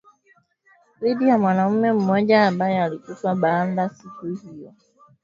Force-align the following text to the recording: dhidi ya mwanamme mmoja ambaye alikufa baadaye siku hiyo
dhidi 1.01 1.27
ya 1.27 1.37
mwanamme 1.37 1.91
mmoja 1.93 2.47
ambaye 2.47 2.81
alikufa 2.83 3.35
baadaye 3.35 3.89
siku 3.89 4.25
hiyo 4.27 4.73